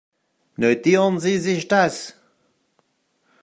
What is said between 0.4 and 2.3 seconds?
Notieren Sie sich das.